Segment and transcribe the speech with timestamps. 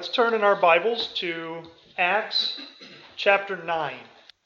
[0.00, 1.62] Let's turn in our Bibles to
[1.98, 2.58] Acts
[3.16, 3.96] chapter 9.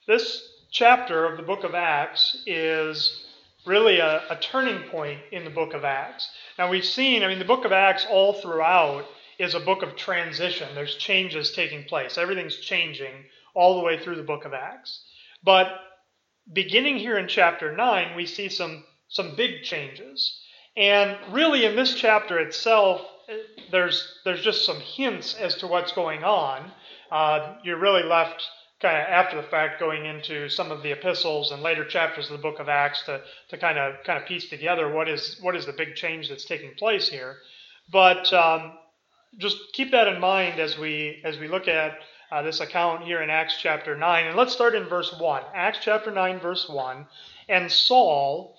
[0.05, 0.43] This
[0.73, 3.25] chapter of the book of Acts is
[3.65, 6.29] really a, a, turning point in the book of Acts.
[6.59, 9.05] Now, we've seen, I mean, the book of Acts all throughout
[9.39, 10.67] is a book of transition.
[10.75, 13.15] There's changes taking place, everything's changing
[13.55, 15.05] all the way through the book of Acts.
[15.45, 15.69] But
[16.53, 20.37] beginning here in chapter 9, we see some, some big changes.
[20.77, 23.03] And really, in this chapter itself,
[23.71, 26.71] there's, there's just some hints as to what's going on.
[27.11, 28.43] Uh, you're really left
[28.81, 32.33] kind of after the fact going into some of the epistles and later chapters of
[32.33, 35.57] the book of Acts to, to kind of kind of piece together what is what
[35.57, 37.37] is the big change that's taking place here.
[37.91, 38.73] But um,
[39.39, 41.99] just keep that in mind as we as we look at
[42.31, 44.27] uh, this account here in Acts chapter nine.
[44.27, 45.43] And let's start in verse one.
[45.55, 47.07] Acts chapter nine, verse one.
[47.49, 48.59] And Saul,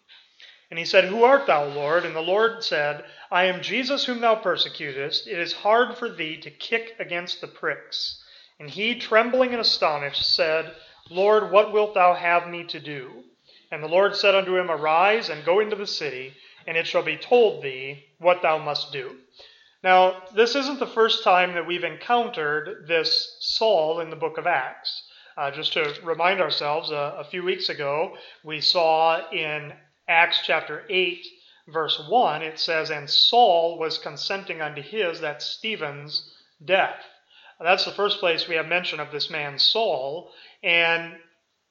[0.71, 2.05] And he said, Who art thou, Lord?
[2.05, 5.27] And the Lord said, I am Jesus whom thou persecutest.
[5.27, 8.23] It is hard for thee to kick against the pricks.
[8.57, 10.73] And he, trembling and astonished, said,
[11.09, 13.25] Lord, what wilt thou have me to do?
[13.69, 16.33] And the Lord said unto him, Arise and go into the city,
[16.65, 19.17] and it shall be told thee what thou must do.
[19.83, 24.47] Now, this isn't the first time that we've encountered this Saul in the book of
[24.47, 25.03] Acts.
[25.35, 29.73] Uh, just to remind ourselves, uh, a few weeks ago, we saw in
[30.11, 31.25] Acts chapter 8,
[31.69, 37.05] verse 1, it says, And Saul was consenting unto his, that Stephen's, death.
[37.61, 40.33] That's the first place we have mention of this man Saul.
[40.63, 41.15] And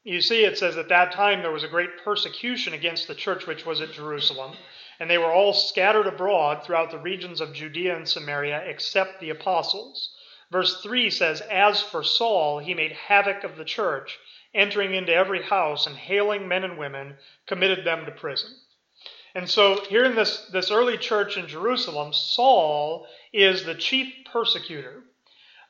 [0.04, 3.46] you see, it says at that time there was a great persecution against the church
[3.46, 4.56] which was at Jerusalem,
[4.98, 9.30] and they were all scattered abroad throughout the regions of Judea and Samaria, except the
[9.30, 10.16] apostles.
[10.50, 14.18] Verse 3 says, As for Saul, he made havoc of the church,
[14.54, 17.14] entering into every house and hailing men and women,
[17.46, 18.50] committed them to prison.
[19.34, 25.04] And so, here in this, this early church in Jerusalem, Saul is the chief persecutor.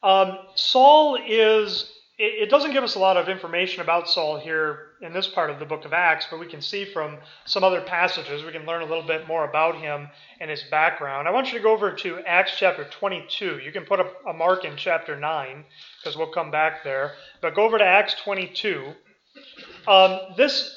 [0.02, 4.89] Um, Saul is, it, it doesn't give us a lot of information about Saul here
[5.00, 7.16] in this part of the book of Acts, but we can see from
[7.46, 10.08] some other passages, we can learn a little bit more about him
[10.40, 11.26] and his background.
[11.26, 13.60] I want you to go over to Acts chapter 22.
[13.64, 15.64] You can put a, a mark in chapter 9
[15.98, 17.12] because we'll come back there.
[17.40, 18.92] But go over to Acts 22.
[19.88, 20.76] Um, this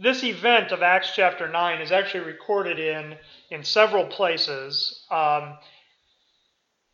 [0.00, 3.16] this event of Acts chapter 9 is actually recorded in,
[3.50, 5.04] in several places.
[5.10, 5.56] Um,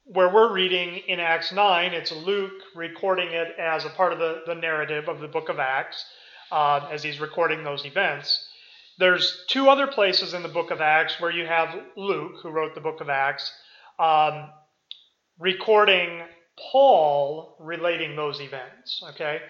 [0.04, 4.42] where we're reading in Acts 9, it's Luke recording it as a part of the,
[4.46, 6.04] the narrative of the book of Acts
[6.50, 8.46] uh, as he's recording those events.
[8.98, 12.74] There's two other places in the book of Acts where you have Luke, who wrote
[12.74, 13.50] the book of Acts,
[13.98, 14.50] um,
[15.38, 16.22] recording
[16.70, 19.02] Paul relating those events.
[19.10, 19.40] Okay?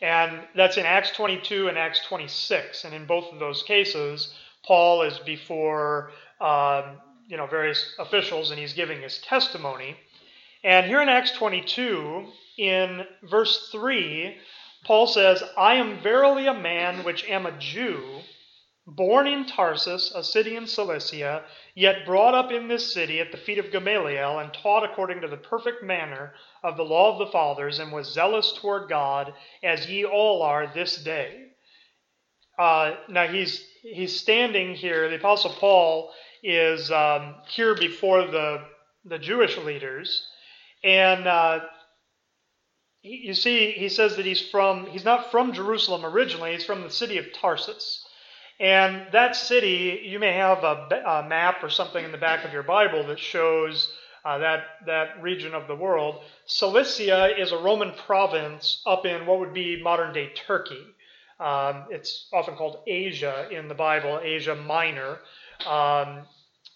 [0.00, 2.84] And that's in Acts 22 and Acts 26.
[2.84, 8.58] And in both of those cases, Paul is before um, you know various officials and
[8.58, 9.96] he's giving his testimony.
[10.64, 12.26] And here in Acts 22,
[12.58, 14.36] in verse 3,
[14.84, 18.20] Paul says, I am verily a man which am a Jew,
[18.86, 21.44] born in Tarsus, a city in Cilicia,
[21.74, 25.28] yet brought up in this city at the feet of Gamaliel, and taught according to
[25.28, 26.32] the perfect manner
[26.62, 30.72] of the law of the fathers, and was zealous toward God, as ye all are
[30.72, 31.48] this day.
[32.58, 35.08] Uh, now he's he's standing here.
[35.08, 38.64] The Apostle Paul is um, here before the
[39.04, 40.26] the Jewish leaders,
[40.82, 41.60] and uh,
[43.02, 46.90] you see, he says that he's from, he's not from Jerusalem originally, he's from the
[46.90, 48.04] city of Tarsus.
[48.60, 52.52] And that city, you may have a, a map or something in the back of
[52.52, 53.92] your Bible that shows
[54.24, 56.22] uh, that, that region of the world.
[56.46, 60.84] Cilicia is a Roman province up in what would be modern day Turkey.
[61.38, 65.18] Um, it's often called Asia in the Bible, Asia Minor.
[65.64, 66.26] Um,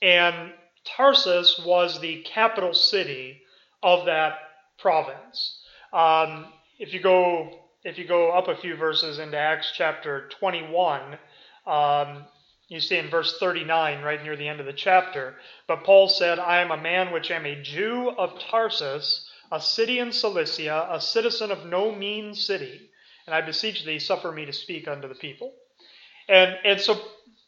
[0.01, 0.53] and
[0.85, 3.43] Tarsus was the capital city
[3.83, 4.35] of that
[4.79, 5.62] province.
[5.93, 6.47] Um,
[6.79, 11.19] if you go if you go up a few verses into Acts chapter 21,
[11.67, 12.25] um,
[12.69, 15.35] you see in verse 39, right near the end of the chapter,
[15.67, 19.99] but Paul said, I am a man which am a Jew of Tarsus, a city
[19.99, 22.89] in Cilicia, a citizen of no mean city,
[23.27, 25.53] and I beseech thee, suffer me to speak unto the people.
[26.29, 27.01] And, and so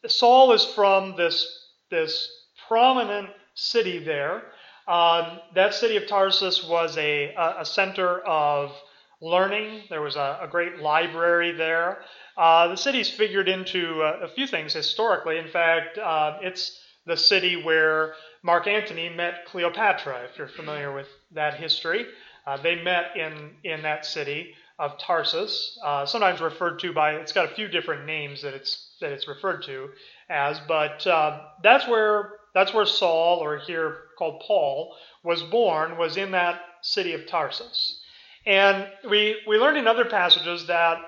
[0.07, 2.29] Saul is from this, this
[2.67, 4.43] prominent city there.
[4.87, 8.73] Um, that city of Tarsus was a, a center of
[9.21, 9.83] learning.
[9.89, 11.99] There was a, a great library there.
[12.37, 15.39] Uh, the city's figured into a, a, few things historically.
[15.39, 21.07] In fact, uh, it's the city where Mark Antony met Cleopatra, if you're familiar with
[21.33, 22.07] that history.
[22.47, 27.33] Uh, they met in, in that city of Tarsus, uh, sometimes referred to by, it's
[27.33, 29.89] got a few different names that it's, that it's referred to
[30.29, 36.17] as, but uh, that's where that's where Saul, or here called Paul, was born, was
[36.17, 38.01] in that city of Tarsus.
[38.47, 40.99] And we, we learned in other passages that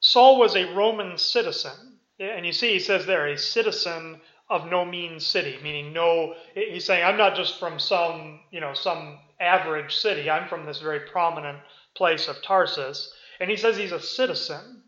[0.00, 1.98] Saul was a Roman citizen.
[2.18, 6.84] And you see, he says there, a citizen of no mean city, meaning no, he's
[6.84, 10.30] saying, I'm not just from some, you know, some average city.
[10.30, 11.58] I'm from this very prominent
[11.94, 13.12] place of Tarsus.
[13.40, 14.82] And he says he's a citizen.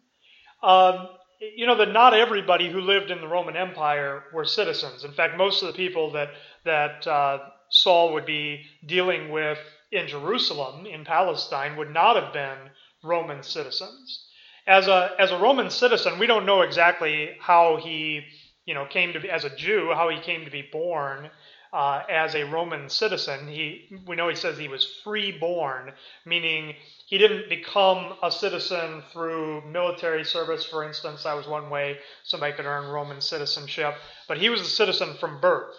[0.63, 1.09] Um,
[1.41, 5.05] you know that not everybody who lived in the Roman Empire were citizens.
[5.05, 6.31] In fact, most of the people that
[6.67, 7.39] that uh,
[7.71, 9.59] Saul would be dealing with
[9.93, 12.59] in Jerusalem, in Palestine, would not have been
[13.03, 14.27] Roman citizens.
[14.69, 18.23] As a as a Roman citizen, we don't know exactly how he
[18.67, 21.31] you know came to be as a Jew, how he came to be born
[21.73, 23.49] uh, as a Roman citizen.
[23.49, 25.93] He, we know he says he was free-born,
[26.25, 26.75] meaning
[27.07, 31.25] he didn't become a citizen through military service, for instance.
[31.25, 33.95] That was one way somebody could earn Roman citizenship.
[34.29, 35.75] But he was a citizen from birth.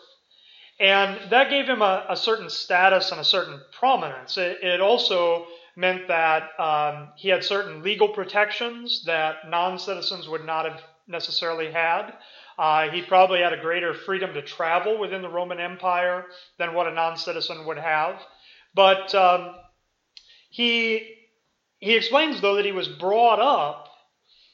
[0.79, 4.37] And that gave him a, a certain status and a certain prominence.
[4.37, 10.45] It, it also meant that um, he had certain legal protections that non citizens would
[10.45, 12.13] not have necessarily had.
[12.57, 16.25] Uh, he probably had a greater freedom to travel within the Roman Empire
[16.57, 18.19] than what a non citizen would have.
[18.73, 19.55] But um,
[20.49, 21.15] he,
[21.79, 23.87] he explains, though, that he was brought up,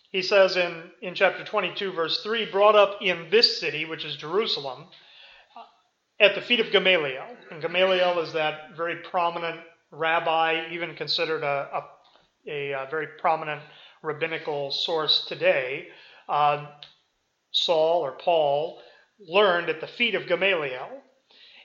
[0.09, 4.15] he says in, in chapter 22, verse 3, brought up in this city, which is
[4.15, 4.85] Jerusalem,
[6.19, 7.25] at the feet of Gamaliel.
[7.51, 9.59] And Gamaliel is that very prominent
[9.91, 11.83] rabbi, even considered a,
[12.47, 13.61] a, a, very prominent
[14.01, 15.87] rabbinical source today.
[16.27, 16.67] Uh,
[17.51, 18.81] Saul or Paul
[19.19, 20.89] learned at the feet of Gamaliel.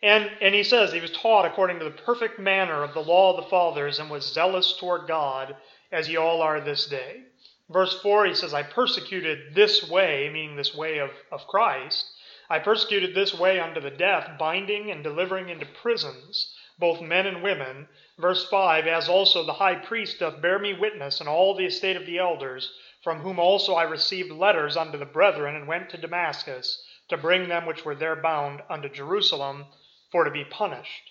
[0.02, 3.36] And, and he says he was taught according to the perfect manner of the law
[3.36, 5.56] of the fathers and was zealous toward God
[5.90, 7.22] as ye all are this day.
[7.70, 12.06] Verse 4, he says, I persecuted this way, meaning this way of, of Christ.
[12.50, 17.42] I persecuted this way unto the death, binding and delivering into prisons both men and
[17.42, 17.88] women.
[18.18, 21.96] Verse 5, as also the high priest doth bear me witness, and all the estate
[21.96, 22.72] of the elders,
[23.02, 27.48] from whom also I received letters unto the brethren, and went to Damascus to bring
[27.48, 29.66] them which were there bound unto Jerusalem
[30.10, 31.10] for to be punished.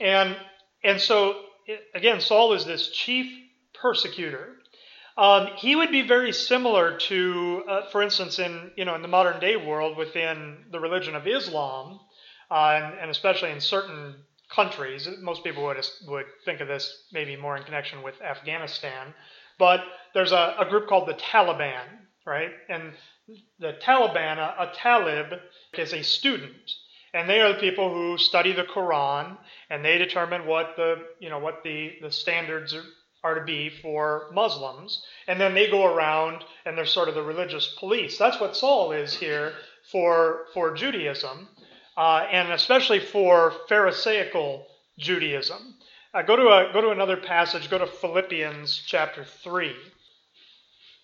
[0.00, 0.36] And
[0.82, 1.44] and so
[1.94, 3.26] again, Saul is this chief
[3.74, 4.57] persecutor.
[5.18, 9.08] Um, he would be very similar to, uh, for instance, in you know in the
[9.08, 11.98] modern day world within the religion of Islam,
[12.52, 14.14] uh, and, and, especially in certain
[14.54, 15.08] countries.
[15.20, 19.12] Most people would would think of this maybe more in connection with Afghanistan,
[19.58, 19.80] but
[20.14, 21.84] there's a, a group called the Taliban,
[22.24, 22.50] right?
[22.68, 22.92] And
[23.58, 25.40] the Taliban, a, a talib,
[25.76, 26.70] is a student,
[27.12, 29.36] and they are the people who study the Quran
[29.68, 32.76] and they determine what the you know what the the standards
[33.28, 37.22] are, to be for Muslims, and then they go around and they're sort of the
[37.22, 38.18] religious police.
[38.18, 39.52] That's what Saul is here
[39.92, 41.48] for for Judaism,
[41.96, 44.66] uh, and especially for Pharisaical
[44.98, 45.74] Judaism.
[46.14, 47.70] Uh, go to a, go to another passage.
[47.70, 49.76] Go to Philippians chapter three.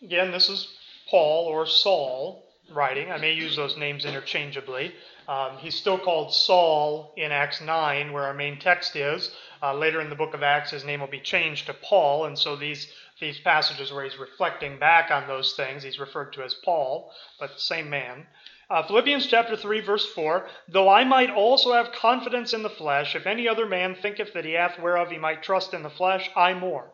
[0.02, 0.69] Again, this is
[1.11, 3.11] Paul or Saul writing.
[3.11, 4.94] I may use those names interchangeably.
[5.28, 9.35] Um, he's still called Saul in Acts 9, where our main text is.
[9.62, 12.38] Uh, later in the book of Acts, his name will be changed to Paul, and
[12.38, 16.52] so these these passages where he's reflecting back on those things, he's referred to as
[16.52, 18.26] Paul, but same man.
[18.68, 23.14] Uh, Philippians chapter 3, verse 4 Though I might also have confidence in the flesh,
[23.14, 26.28] if any other man thinketh that he hath whereof he might trust in the flesh,
[26.35, 26.90] I more.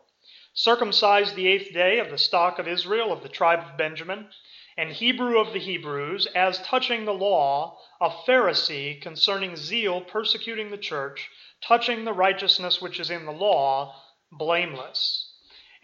[0.53, 4.29] Circumcised the eighth day of the stock of Israel, of the tribe of Benjamin,
[4.81, 10.79] and Hebrew of the Hebrews, as touching the law, a Pharisee, concerning zeal, persecuting the
[10.79, 11.31] church,
[11.63, 13.95] touching the righteousness which is in the law,
[14.33, 15.31] blameless.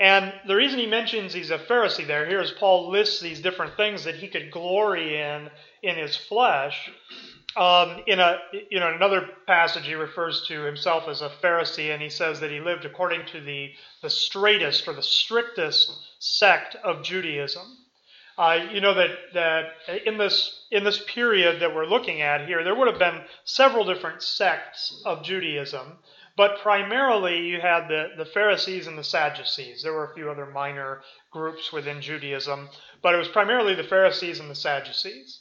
[0.01, 3.77] And the reason he mentions he's a Pharisee there, here as Paul lists these different
[3.77, 5.51] things that he could glory in
[5.83, 6.91] in his flesh,
[7.57, 8.39] Um, in a
[8.71, 12.51] you know another passage, he refers to himself as a Pharisee, and he says that
[12.51, 13.73] he lived according to the
[14.03, 17.67] the straightest or the strictest sect of Judaism.
[18.39, 19.65] Uh, you know that that
[20.05, 23.85] in this in this period that we're looking at here, there would have been several
[23.85, 25.99] different sects of Judaism,
[26.37, 29.83] but primarily you had the, the Pharisees and the Sadducees.
[29.83, 31.01] There were a few other minor
[31.31, 32.69] groups within Judaism,
[33.01, 35.41] but it was primarily the Pharisees and the Sadducees.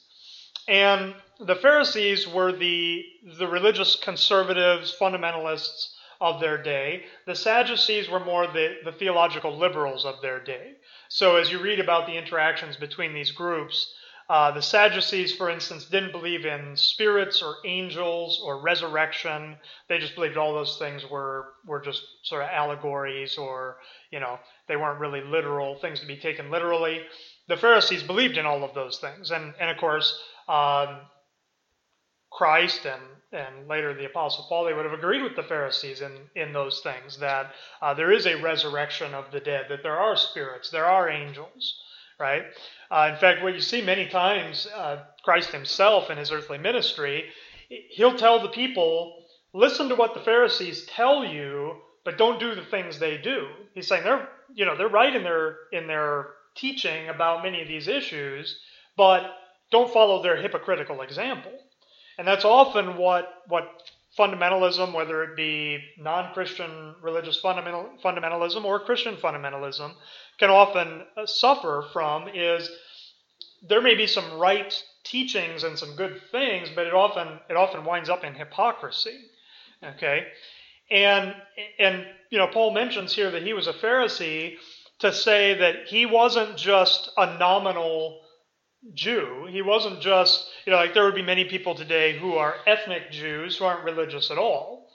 [0.67, 3.03] And the Pharisees were the,
[3.37, 5.89] the religious conservatives, fundamentalists
[6.21, 7.03] of their day.
[7.25, 10.75] The Sadducees were more the, the theological liberals of their day.
[11.15, 13.89] So as you read about the interactions between these groups,
[14.27, 19.55] uh, the Sadducees, for instance, didn't believe in spirits or angels or resurrection.
[19.87, 23.77] They just believed all those things were were just sort of allegories, or
[24.11, 26.99] you know, they weren't really literal things to be taken literally.
[27.47, 30.97] The Pharisees believed in all of those things, and and of course, um,
[32.29, 33.01] Christ and
[33.35, 36.79] and later the Apostle Paul, they would have agreed with the Pharisees in, in those
[36.81, 37.51] things that
[37.81, 41.79] uh, there is a resurrection of the dead, that there are spirits, there are angels,
[42.19, 42.43] right?
[42.89, 47.25] Uh, in fact, what you see many times, uh, Christ himself in his earthly ministry,
[47.89, 51.73] he'll tell the people, listen to what the Pharisees tell you,
[52.03, 53.47] but don't do the things they do.
[53.73, 57.67] He's saying they're, you know, they're right in their in their teaching about many of
[57.67, 58.59] these issues,
[58.95, 59.23] but
[59.71, 61.51] don't follow their hypocritical example.
[62.17, 63.67] And that's often what what
[64.17, 69.93] fundamentalism, whether it be non-Christian religious fundamental, fundamentalism or Christian fundamentalism,
[70.39, 72.69] can often uh, suffer from is
[73.67, 77.83] there may be some right teachings and some good things, but it often it often
[77.83, 79.19] winds up in hypocrisy.
[79.83, 80.27] Okay,
[80.89, 81.35] and
[81.79, 84.55] and you know Paul mentions here that he was a Pharisee
[84.99, 88.21] to say that he wasn't just a nominal
[88.93, 89.47] Jew.
[89.49, 93.11] He wasn't just, you know, like there would be many people today who are ethnic
[93.11, 94.89] Jews who aren't religious at all.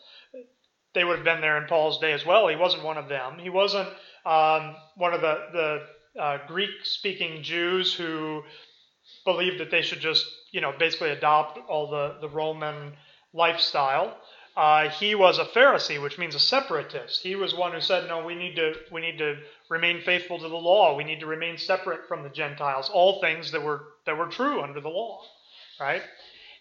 [0.95, 2.49] They would have been there in Paul's day as well.
[2.49, 3.39] He wasn't one of them.
[3.39, 3.89] He wasn't
[4.27, 5.39] um, one of the,
[6.15, 8.43] the uh, Greek speaking Jews who
[9.25, 12.93] believed that they should just, you know, basically adopt all the, the Roman
[13.33, 14.17] lifestyle.
[14.61, 17.23] Uh, he was a Pharisee, which means a separatist.
[17.23, 19.38] He was one who said, "No, we need to we need to
[19.71, 20.95] remain faithful to the law.
[20.95, 22.90] We need to remain separate from the Gentiles.
[22.93, 25.23] All things that were that were true under the law,
[25.81, 26.02] right?"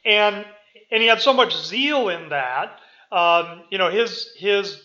[0.06, 0.46] And
[0.90, 2.80] and he had so much zeal in that.
[3.12, 4.82] Um, you know, his his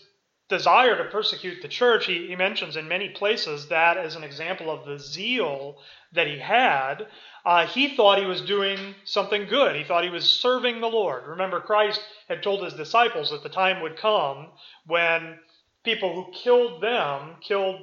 [0.49, 2.05] desire to persecute the church.
[2.05, 5.77] He, he mentions in many places that as an example of the zeal
[6.13, 7.07] that he had
[7.45, 9.75] uh, he thought he was doing something good.
[9.75, 11.27] He thought he was serving the Lord.
[11.27, 14.47] Remember, Christ had told his disciples that the time would come
[14.87, 15.37] when
[15.83, 17.79] people who killed them, killed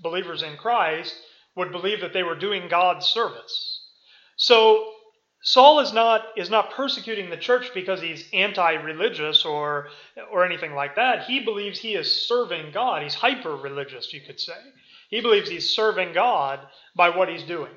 [0.00, 1.12] believers in Christ,
[1.56, 3.88] would believe that they were doing God's service.
[4.36, 4.92] So
[5.42, 9.88] Saul is not is not persecuting the church because he's anti-religious or
[10.30, 11.24] or anything like that.
[11.24, 13.02] He believes he is serving God.
[13.02, 14.56] He's hyper-religious, you could say.
[15.08, 16.60] He believes he's serving God
[16.94, 17.72] by what he's doing.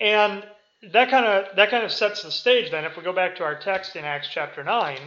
[0.00, 0.44] And
[0.92, 3.44] that kind of that kind of sets the stage then if we go back to
[3.44, 4.98] our text in Acts chapter 9.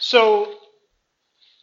[0.00, 0.54] So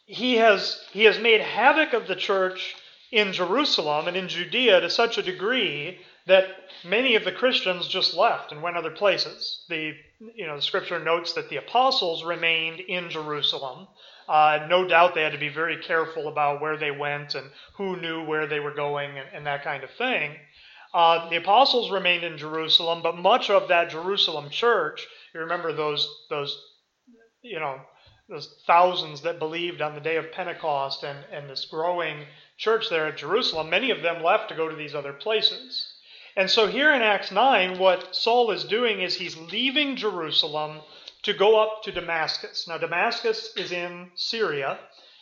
[0.06, 2.76] he has he has made havoc of the church
[3.12, 6.46] in Jerusalem and in Judea to such a degree that
[6.84, 9.66] many of the Christians just left and went other places.
[9.70, 9.94] The
[10.36, 13.88] you know the scripture notes that the apostles remained in Jerusalem.
[14.28, 17.96] Uh, no doubt they had to be very careful about where they went and who
[17.96, 20.36] knew where they were going and, and that kind of thing.
[20.94, 26.08] Uh, the apostles remained in Jerusalem, but much of that Jerusalem church, you remember those
[26.30, 26.60] those
[27.42, 27.80] you know
[28.30, 32.26] those thousands that believed on the day of Pentecost and, and this growing
[32.58, 35.94] church there at Jerusalem, many of them left to go to these other places.
[36.38, 40.82] And so here in Acts 9, what Saul is doing is he's leaving Jerusalem
[41.24, 42.68] to go up to Damascus.
[42.68, 44.78] Now, Damascus is in Syria.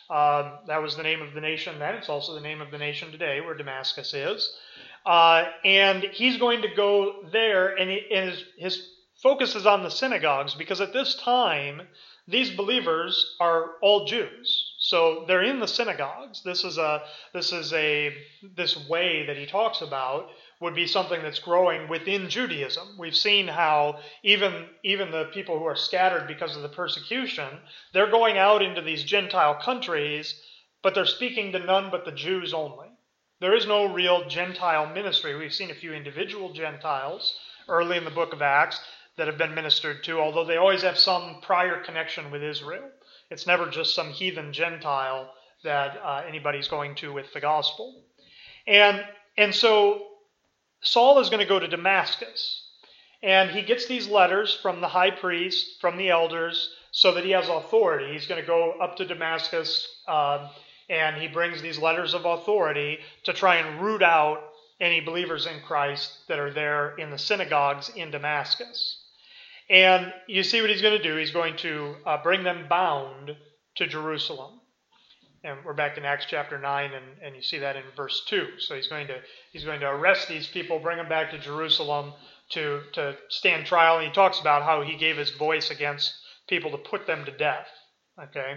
[0.10, 1.96] Uh, that was the name of the nation then.
[1.96, 4.54] It's also the name of the nation today, where Damascus is.
[5.06, 8.90] Uh, and he's going to go there, and, he, and his, his
[9.24, 11.84] focus is on the synagogues because at this time,
[12.28, 14.74] these believers are all Jews.
[14.80, 16.42] So they're in the synagogues.
[16.44, 17.04] This is a
[17.34, 18.16] this is a
[18.56, 20.30] this way that he talks about
[20.62, 22.98] would be something that's growing within Judaism.
[22.98, 27.50] We've seen how even even the people who are scattered because of the persecution,
[27.94, 30.42] they're going out into these Gentile countries,
[30.82, 32.88] but they're speaking to none but the Jews only.
[33.42, 35.36] There is no real Gentile ministry.
[35.36, 38.80] We've seen a few individual Gentiles early in the book of Acts
[39.18, 42.90] that have been ministered to, although they always have some prior connection with Israel.
[43.30, 45.32] It's never just some heathen Gentile
[45.64, 48.04] that uh, anybody's going to with the gospel.
[48.68, 49.04] And,
[49.38, 50.06] and so
[50.86, 52.62] Saul is going to go to Damascus.
[53.24, 57.32] And he gets these letters from the high priest, from the elders, so that he
[57.32, 58.14] has authority.
[58.14, 60.48] He's going to go up to Damascus, um,
[60.90, 64.44] and he brings these letters of authority to try and root out
[64.80, 69.02] any believers in Christ that are there in the synagogues in Damascus.
[69.70, 71.16] And you see what he's going to do.
[71.16, 73.36] He's going to uh, bring them bound
[73.76, 74.60] to Jerusalem.
[75.46, 78.58] And we're back in Acts chapter 9, and, and you see that in verse 2.
[78.58, 79.18] So he's going to
[79.52, 82.14] he's going to arrest these people, bring them back to Jerusalem
[82.50, 84.00] to, to stand trial.
[84.00, 86.12] And he talks about how he gave his voice against
[86.50, 87.68] people to put them to death.
[88.20, 88.56] Okay?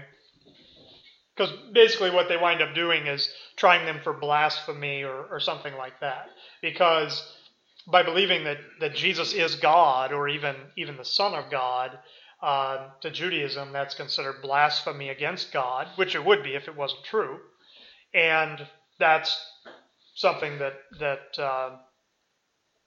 [1.37, 5.75] Because basically what they wind up doing is trying them for blasphemy or, or something
[5.77, 6.31] like that.
[6.63, 7.23] Because
[7.87, 11.99] by believing that, that Jesus is God or even, even the Son of God,
[12.41, 17.05] uh, to Judaism, that's considered blasphemy against God, which it would be if it wasn't
[17.05, 17.39] true.
[18.15, 18.67] And
[18.99, 19.37] that's
[20.15, 21.77] something that, that uh,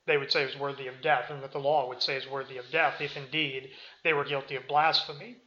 [0.08, 2.58] they would say is worthy of death, and that the law would say is worthy
[2.58, 3.70] of death if indeed
[4.04, 5.38] they were guilty of blasphemy.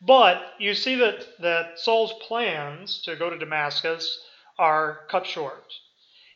[0.00, 4.18] But you see that, that Saul's plans to go to Damascus
[4.58, 5.64] are cut short.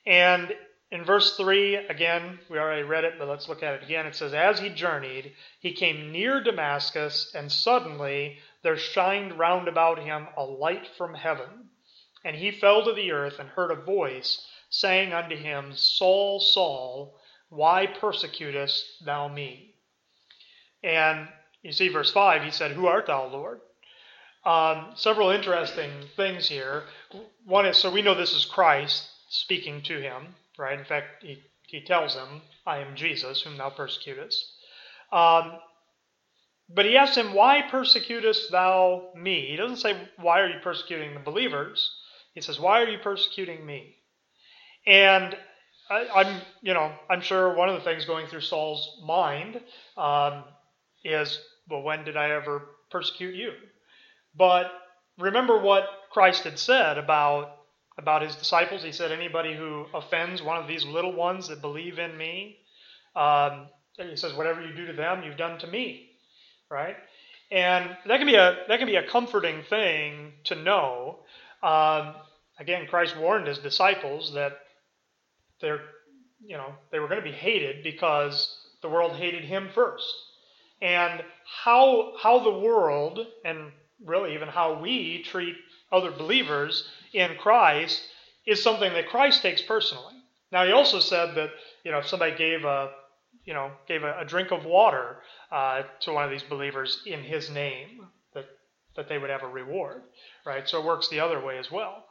[0.06, 0.54] And
[0.94, 4.06] in verse 3, again, we already read it, but let's look at it again.
[4.06, 9.98] It says, As he journeyed, he came near Damascus, and suddenly there shined round about
[9.98, 11.68] him a light from heaven.
[12.24, 17.18] And he fell to the earth and heard a voice saying unto him, Saul, Saul,
[17.48, 19.74] why persecutest thou me?
[20.84, 21.26] And
[21.62, 23.60] you see, verse 5, he said, Who art thou, Lord?
[24.44, 26.84] Um, several interesting things here.
[27.44, 30.78] One is, so we know this is Christ speaking to him right?
[30.78, 34.44] In fact, he, he tells him, I am Jesus, whom thou persecutest.
[35.12, 35.58] Um,
[36.68, 39.46] but he asks him, Why persecutest thou me?
[39.46, 41.90] He doesn't say, Why are you persecuting the believers?
[42.34, 43.96] He says, Why are you persecuting me?
[44.86, 45.36] And
[45.90, 49.60] I, am you know, I'm sure one of the things going through Saul's mind
[49.96, 50.44] um,
[51.04, 53.52] is, Well, when did I ever persecute you?
[54.34, 54.70] But
[55.18, 57.56] remember what Christ had said about
[57.98, 58.82] about his disciples.
[58.82, 62.58] He said, Anybody who offends one of these little ones that believe in me,
[63.14, 66.10] um, he says, Whatever you do to them, you've done to me.
[66.70, 66.96] Right?
[67.50, 71.20] And that can be a that can be a comforting thing to know.
[71.62, 72.14] Um,
[72.58, 74.58] again, Christ warned his disciples that
[75.60, 75.82] they're
[76.44, 80.12] you know they were going to be hated because the world hated him first.
[80.82, 81.22] And
[81.64, 83.70] how how the world and
[84.04, 85.54] really even how we treat
[85.92, 88.02] other believers in Christ
[88.46, 90.14] is something that Christ takes personally.
[90.52, 91.50] Now, he also said that
[91.84, 92.90] you know if somebody gave a
[93.44, 95.18] you know gave a, a drink of water
[95.50, 98.46] uh, to one of these believers in his name, that
[98.96, 100.02] that they would have a reward,
[100.46, 100.68] right?
[100.68, 102.04] So it works the other way as well.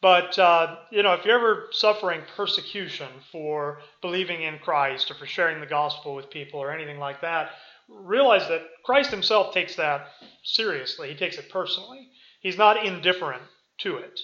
[0.00, 5.26] But uh, you know, if you're ever suffering persecution for believing in Christ or for
[5.26, 7.50] sharing the gospel with people or anything like that,
[7.88, 10.06] realize that Christ Himself takes that
[10.42, 11.10] seriously.
[11.10, 12.08] He takes it personally.
[12.40, 13.42] He's not indifferent
[13.80, 14.20] to it.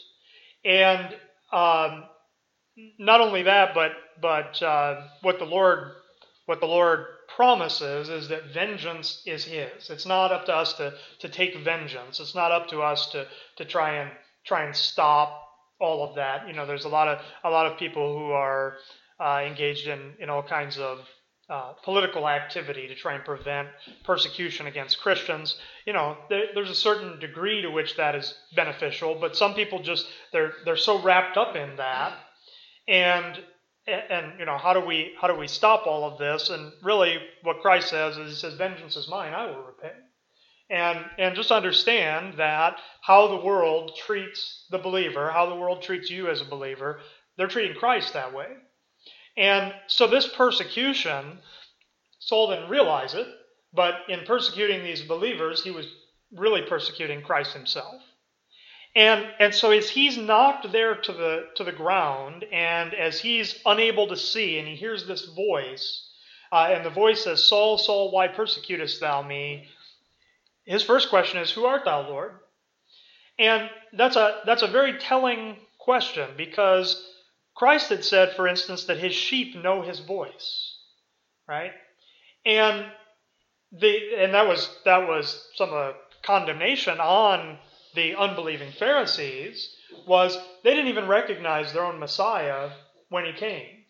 [0.64, 1.14] And
[1.52, 2.05] um,
[2.98, 5.92] not only that, but but uh, what the Lord
[6.46, 9.90] what the Lord promises is that vengeance is His.
[9.90, 12.20] It's not up to us to to take vengeance.
[12.20, 13.26] It's not up to us to
[13.57, 14.11] to try and
[14.46, 15.42] try and stop
[15.81, 16.46] all of that.
[16.48, 18.76] You know, there's a lot of a lot of people who are
[19.20, 21.00] uh, engaged in in all kinds of
[21.48, 23.68] uh, political activity to try and prevent
[24.04, 25.56] persecution against Christians.
[25.87, 29.80] You know, there, there's a certain degree to which that is beneficial, but some people
[29.80, 32.14] just they're they're so wrapped up in that,
[32.88, 33.38] and
[33.87, 36.50] and you know how do we how do we stop all of this?
[36.50, 39.92] And really, what Christ says is He says, "Vengeance is mine; I will repay."
[40.68, 46.11] And and just understand that how the world treats the believer, how the world treats
[46.11, 46.98] you as a believer,
[47.37, 48.48] they're treating Christ that way.
[49.37, 51.38] And so this persecution,
[52.18, 53.27] Saul didn't realize it,
[53.72, 55.87] but in persecuting these believers, he was
[56.33, 58.03] really persecuting Christ himself.
[58.94, 63.61] And, and so as he's knocked there to the, to the ground, and as he's
[63.66, 66.09] unable to see, and he hears this voice,
[66.51, 69.68] uh, and the voice says, Saul, Saul, why persecutest thou me?
[70.64, 72.33] His first question is, Who art thou, Lord?
[73.38, 77.05] And that's a, that's a very telling question because
[77.57, 80.77] Christ had said, for instance, that his sheep know his voice,
[81.49, 81.73] right?
[82.45, 82.87] And
[83.73, 87.59] the and that was that was some of the condemnation on
[87.95, 89.75] the unbelieving Pharisees
[90.07, 92.71] was they didn't even recognize their own Messiah
[93.09, 93.85] when he came.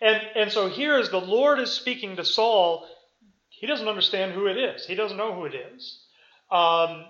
[0.00, 2.86] And and so here as the Lord is speaking to Saul,
[3.48, 4.86] he doesn't understand who it is.
[4.86, 6.04] He doesn't know who it is.
[6.50, 7.04] Um,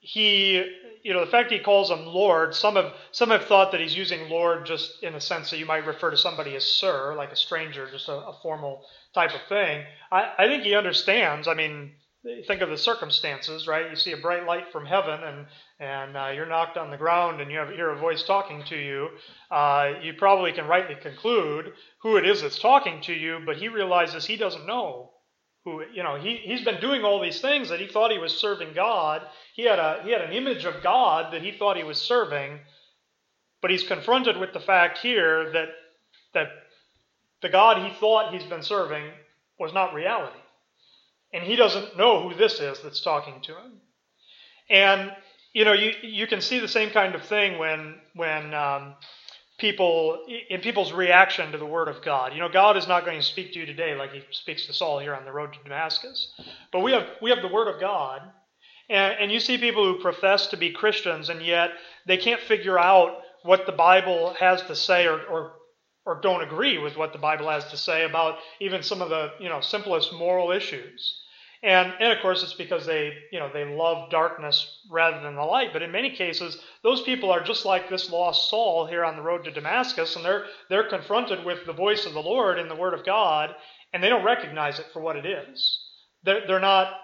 [0.00, 0.64] he
[1.02, 3.96] you know, the fact he calls him Lord, some have some have thought that he's
[3.96, 7.32] using Lord just in the sense that you might refer to somebody as Sir, like
[7.32, 8.84] a stranger, just a, a formal
[9.14, 9.84] type of thing.
[10.12, 11.48] I, I think he understands.
[11.48, 11.92] I mean,
[12.46, 13.88] think of the circumstances, right?
[13.88, 15.46] You see a bright light from heaven, and
[15.78, 18.76] and uh, you're knocked on the ground, and you have, hear a voice talking to
[18.76, 19.08] you.
[19.50, 23.68] Uh, you probably can rightly conclude who it is that's talking to you, but he
[23.68, 25.10] realizes he doesn't know
[25.64, 25.82] who.
[25.92, 28.72] You know, he he's been doing all these things that he thought he was serving
[28.74, 29.22] God.
[29.54, 32.58] He had a he had an image of God that he thought he was serving,
[33.62, 35.68] but he's confronted with the fact here that
[36.34, 36.48] that
[37.42, 39.04] the God he thought he's been serving
[39.58, 40.40] was not reality
[41.32, 43.72] and he doesn't know who this is that's talking to him.
[44.68, 45.12] And
[45.52, 48.94] you know, you you can see the same kind of thing when when um,
[49.60, 52.32] people in people's reaction to the word of God.
[52.32, 54.72] You know, God is not going to speak to you today like He speaks to
[54.72, 56.32] Saul here on the road to Damascus,
[56.72, 58.22] but we have we have the word of God,
[58.88, 61.70] and, and you see people who profess to be Christians and yet
[62.06, 65.52] they can't figure out what the Bible has to say or, or
[66.06, 69.32] or don't agree with what the Bible has to say about even some of the
[69.38, 71.20] you know simplest moral issues.
[71.62, 75.42] And, and of course, it's because they, you know, they love darkness rather than the
[75.44, 75.74] light.
[75.74, 79.22] But in many cases, those people are just like this lost Saul here on the
[79.22, 82.76] road to Damascus, and they're they're confronted with the voice of the Lord and the
[82.76, 83.54] Word of God,
[83.92, 85.78] and they don't recognize it for what it is.
[86.22, 86.94] They're, they're not,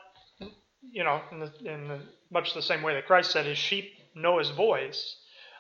[0.91, 3.93] you know, in, the, in the, much the same way that Christ said, "His sheep
[4.15, 5.17] know His voice."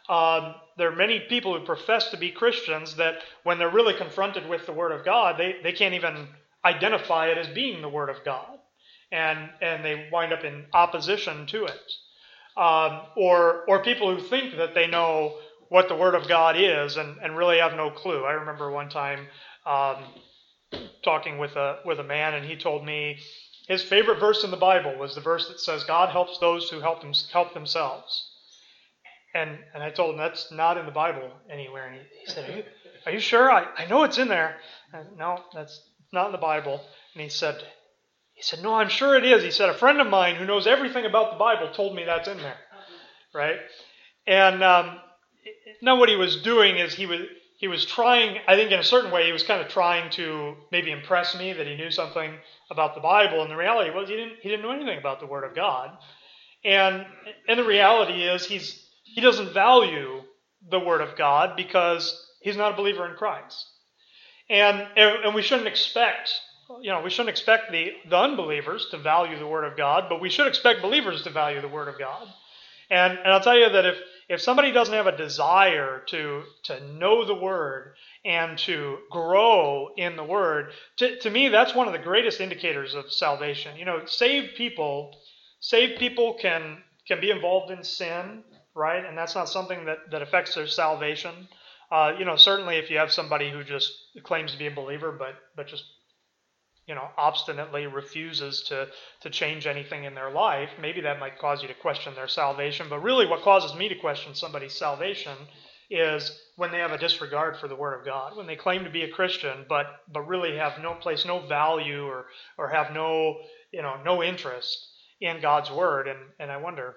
[0.09, 4.49] Um, there are many people who profess to be Christians that, when they're really confronted
[4.49, 6.29] with the Word of God, they, they can't even
[6.65, 8.56] identify it as being the Word of God
[9.13, 11.93] and and they wind up in opposition to it.
[12.57, 15.39] Um, or or people who think that they know
[15.69, 18.25] what the Word of God is and, and really have no clue.
[18.25, 19.27] I remember one time
[19.67, 20.05] um,
[21.05, 23.19] talking with a with a man, and he told me
[23.69, 26.81] his favorite verse in the Bible was the verse that says, "God helps those who
[26.81, 28.31] help them help themselves."
[29.35, 31.89] And and I told him that's not in the Bible anywhere.
[31.89, 32.65] And he, he said, "Are you,
[33.07, 33.51] are you sure?
[33.51, 34.57] I, I know it's in there."
[34.93, 35.81] And, no, that's
[36.13, 36.81] not in the Bible.
[37.15, 37.63] And he said,
[38.37, 39.43] he said, No, I'm sure it is.
[39.43, 42.29] He said, A friend of mine who knows everything about the Bible told me that's
[42.29, 42.59] in there.
[43.35, 43.57] Right?
[44.27, 44.99] And um,
[45.81, 47.21] now what he was doing is he was
[47.59, 50.55] he was trying, I think in a certain way, he was kind of trying to
[50.71, 52.35] maybe impress me that he knew something
[52.71, 53.41] about the Bible.
[53.41, 55.97] And the reality was he didn't he didn't know anything about the Word of God.
[56.63, 57.07] And
[57.49, 60.21] and the reality is he's he doesn't value
[60.69, 63.65] the Word of God because he's not a believer in Christ.
[64.51, 66.39] And and we shouldn't expect
[66.81, 70.21] you know, we shouldn't expect the, the unbelievers to value the Word of God, but
[70.21, 72.29] we should expect believers to value the Word of God.
[72.91, 73.99] And, and I'll tell you that if,
[74.29, 80.17] if somebody doesn't have a desire to, to know the Word and to grow in
[80.17, 83.77] the Word, to, to me, that's one of the greatest indicators of salvation.
[83.77, 85.17] You know, saved people,
[85.61, 88.43] saved people can, can be involved in sin,
[88.75, 89.05] right?
[89.05, 91.49] And that's not something that, that affects their salvation.
[91.91, 93.93] Uh, you know, certainly if you have somebody who just
[94.25, 95.85] claims to be a believer, but, but just
[96.87, 98.87] you know, obstinately refuses to,
[99.21, 102.87] to change anything in their life, maybe that might cause you to question their salvation.
[102.89, 105.37] But really, what causes me to question somebody's salvation
[105.91, 108.91] is when they have a disregard for the Word of God, when they claim to
[108.91, 112.27] be a Christian, but but really have no place, no value, or
[112.59, 113.39] or have no
[113.73, 114.89] you know no interest
[115.21, 116.09] in God's Word.
[116.09, 116.97] And and I wonder,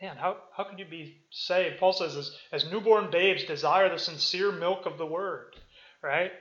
[0.00, 1.78] man, how how could you be saved?
[1.78, 5.54] Paul says, as, as newborn babes desire the sincere milk of the Word,
[6.02, 6.32] right?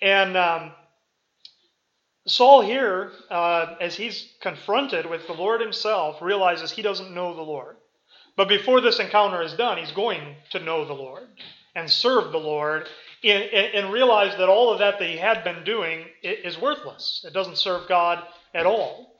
[0.00, 0.72] And um,
[2.30, 7.42] Saul here, uh, as he's confronted with the Lord himself, realizes he doesn't know the
[7.42, 7.76] Lord.
[8.36, 11.28] But before this encounter is done, he's going to know the Lord
[11.74, 12.88] and serve the Lord
[13.24, 17.24] and, and realize that all of that that he had been doing is worthless.
[17.26, 18.22] It doesn't serve God
[18.54, 19.18] at all.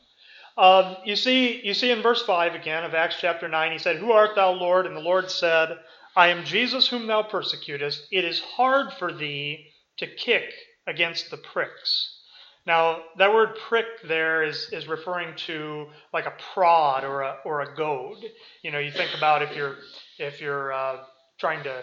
[0.56, 3.96] Um, you see, you see in verse five again of Acts chapter nine, he said,
[3.96, 5.78] "Who art thou, Lord?" And the Lord said,
[6.16, 8.08] "I am Jesus whom thou persecutest.
[8.10, 10.52] It is hard for thee to kick
[10.86, 12.17] against the pricks."
[12.66, 17.62] Now, that word prick there is, is referring to like a prod or a, or
[17.62, 18.18] a goad.
[18.62, 19.76] You know, you think about if you're,
[20.18, 20.96] if you're uh,
[21.38, 21.82] trying to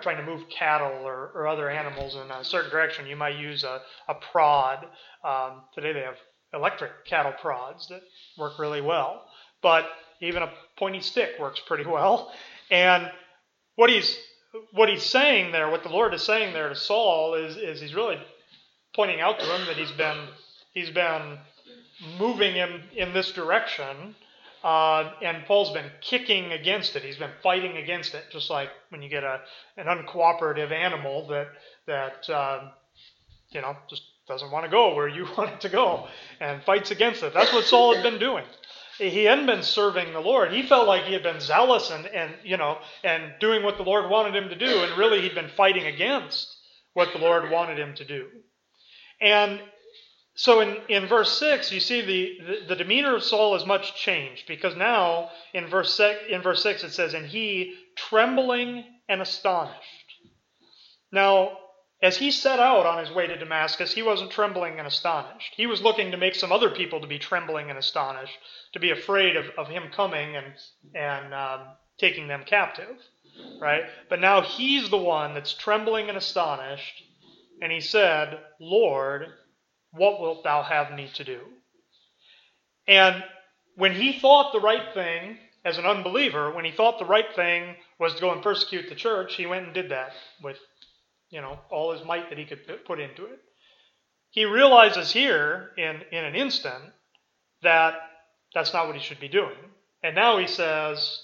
[0.00, 3.64] trying to move cattle or, or other animals in a certain direction, you might use
[3.64, 4.86] a, a prod.
[5.24, 6.16] Um, today they have
[6.54, 8.00] electric cattle prods that
[8.38, 9.24] work really well,
[9.62, 9.86] but
[10.20, 12.32] even a pointy stick works pretty well.
[12.70, 13.10] And
[13.76, 14.16] what he's
[14.72, 17.94] what he's saying there, what the Lord is saying there to Saul is, is he's
[17.94, 18.18] really
[18.94, 20.28] pointing out to him that he's been
[20.72, 21.38] he's been
[22.18, 24.14] moving him in this direction,
[24.62, 27.02] uh, and Paul's been kicking against it.
[27.02, 29.40] He's been fighting against it, just like when you get a
[29.76, 31.48] an uncooperative animal that
[31.86, 32.70] that uh,
[33.50, 36.08] you know just doesn't want to go where you want it to go
[36.40, 37.34] and fights against it.
[37.34, 38.44] That's what Saul had been doing.
[38.98, 40.52] he hadn't been serving the Lord.
[40.52, 43.84] He felt like he had been zealous and, and you know and doing what the
[43.84, 46.54] Lord wanted him to do, and really he'd been fighting against
[46.94, 48.28] what the Lord wanted him to do.
[49.24, 49.60] And
[50.34, 53.96] so in, in verse 6, you see the, the, the demeanor of Saul is much
[53.96, 59.80] changed because now in verse, in verse 6 it says, And he trembling and astonished.
[61.10, 61.56] Now,
[62.02, 65.54] as he set out on his way to Damascus, he wasn't trembling and astonished.
[65.56, 68.36] He was looking to make some other people to be trembling and astonished,
[68.74, 70.46] to be afraid of, of him coming and,
[70.94, 71.60] and um,
[71.98, 72.98] taking them captive,
[73.58, 73.84] right?
[74.10, 77.04] But now he's the one that's trembling and astonished,
[77.60, 79.26] and he said, Lord,
[79.92, 81.40] what wilt thou have me to do?
[82.86, 83.22] And
[83.76, 87.76] when he thought the right thing, as an unbeliever, when he thought the right thing
[87.98, 90.12] was to go and persecute the church, he went and did that
[90.42, 90.58] with,
[91.30, 93.40] you know, all his might that he could put into it.
[94.30, 96.84] He realizes here, in, in an instant,
[97.62, 97.94] that
[98.52, 99.56] that's not what he should be doing.
[100.02, 101.18] And now he says,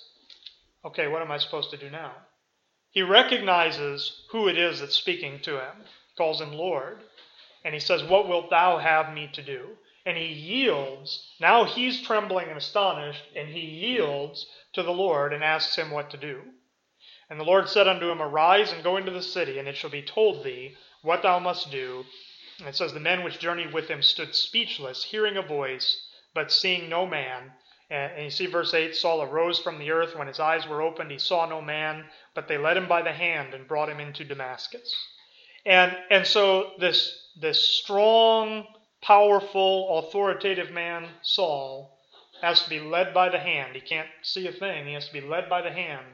[0.84, 2.12] okay, what am I supposed to do now?
[2.90, 5.76] He recognizes who it is that's speaking to him,
[6.20, 6.98] calls him Lord.
[7.64, 9.78] And he says, What wilt thou have me to do?
[10.04, 11.35] And he yields.
[11.40, 16.11] Now he's trembling and astonished, and he yields to the Lord and asks him what
[16.11, 16.42] to do.
[17.30, 19.88] And the Lord said unto him, Arise and go into the city, and it shall
[19.88, 22.04] be told thee what thou must do.
[22.59, 26.52] And it says, The men which journeyed with him stood speechless, hearing a voice, but
[26.52, 27.52] seeing no man.
[27.88, 30.14] And you see verse 8 Saul arose from the earth.
[30.14, 33.12] When his eyes were opened, he saw no man, but they led him by the
[33.12, 34.94] hand and brought him into Damascus.
[35.66, 38.66] And, and so this this strong,
[39.03, 41.99] powerful, authoritative man, Saul,
[42.42, 43.75] has to be led by the hand.
[43.75, 44.87] He can't see a thing.
[44.87, 46.07] He has to be led by the hand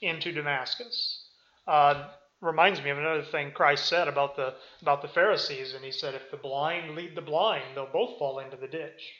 [0.00, 1.28] into Damascus.
[1.66, 2.08] Uh,
[2.40, 6.14] reminds me of another thing Christ said about the about the Pharisees, and he said,
[6.14, 9.12] "If the blind lead the blind, they'll both fall into the ditch."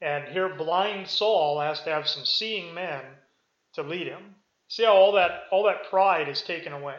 [0.00, 3.04] And here, blind Saul has to have some seeing men
[3.74, 4.36] to lead him.
[4.68, 6.98] See how all that all that pride is taken away,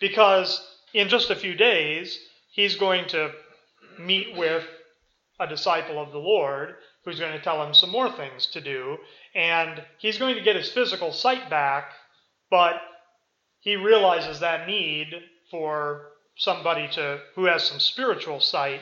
[0.00, 2.18] because in just a few days
[2.52, 3.32] he's going to
[3.98, 4.64] meet with
[5.40, 8.96] a disciple of the Lord who's going to tell him some more things to do.
[9.34, 11.90] And he's going to get his physical sight back,
[12.50, 12.80] but
[13.60, 15.08] he realizes that need
[15.50, 18.80] for somebody to who has some spiritual sight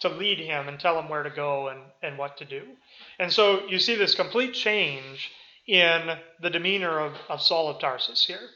[0.00, 2.62] to lead him and tell him where to go and, and what to do.
[3.18, 5.30] And so you see this complete change
[5.66, 8.48] in the demeanor of, of Saul of Tarsus here.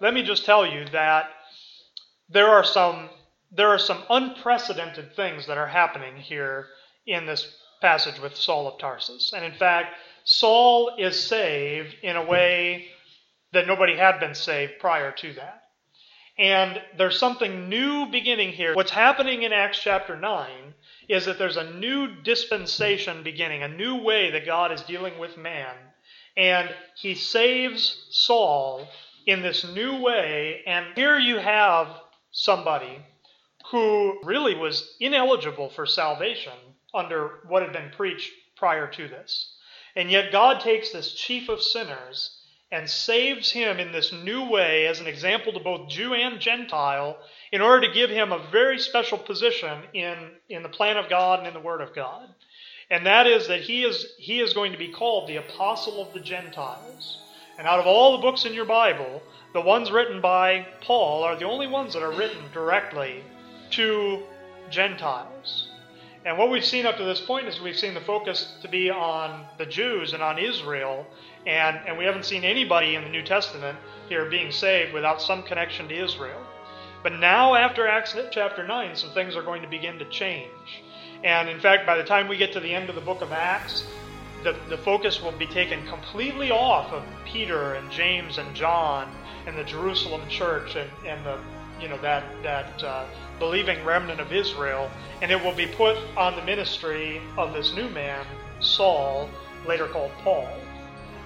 [0.00, 1.30] Let me just tell you that
[2.28, 3.08] there are some
[3.50, 6.66] there are some unprecedented things that are happening here
[7.06, 9.32] in this passage with Saul of Tarsus.
[9.34, 12.88] And in fact, Saul is saved in a way
[13.52, 15.62] that nobody had been saved prior to that.
[16.38, 18.74] And there's something new beginning here.
[18.74, 20.74] What's happening in Acts chapter 9
[21.08, 25.36] is that there's a new dispensation beginning, a new way that God is dealing with
[25.36, 25.74] man.
[26.36, 28.86] And he saves Saul
[29.26, 30.62] in this new way.
[30.66, 31.88] And here you have
[32.38, 32.98] somebody
[33.70, 36.52] who really was ineligible for salvation
[36.94, 39.54] under what had been preached prior to this.
[39.96, 42.36] And yet God takes this chief of sinners
[42.70, 47.18] and saves him in this new way as an example to both Jew and Gentile
[47.50, 51.40] in order to give him a very special position in, in the plan of God
[51.40, 52.28] and in the Word of God.
[52.90, 56.12] And that is that he is, he is going to be called the Apostle of
[56.14, 57.18] the Gentiles.
[57.58, 59.22] And out of all the books in your Bible,
[59.52, 63.24] the ones written by Paul are the only ones that are written directly
[63.70, 64.22] to
[64.70, 65.68] Gentiles.
[66.24, 68.90] And what we've seen up to this point is we've seen the focus to be
[68.90, 71.06] on the Jews and on Israel,
[71.46, 75.42] and, and we haven't seen anybody in the New Testament here being saved without some
[75.42, 76.44] connection to Israel.
[77.02, 80.82] But now, after Acts chapter 9, some things are going to begin to change.
[81.24, 83.32] And in fact, by the time we get to the end of the book of
[83.32, 83.84] Acts,
[84.42, 89.10] the, the focus will be taken completely off of Peter and James and John
[89.48, 91.38] and the Jerusalem church and, and the
[91.80, 93.06] you know that that uh,
[93.38, 94.90] believing remnant of Israel,
[95.22, 98.26] and it will be put on the ministry of this new man,
[98.60, 99.30] Saul,
[99.66, 100.52] later called Paul,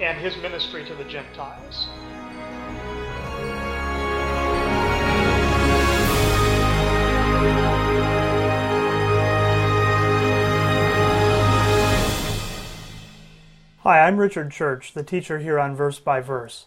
[0.01, 1.89] and his ministry to the Gentiles.
[13.81, 16.67] Hi, I'm Richard Church, the teacher here on Verse by Verse.